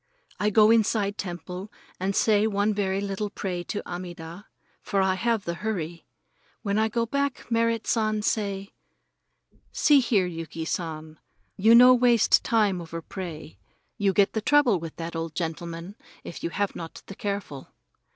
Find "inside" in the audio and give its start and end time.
0.71-1.19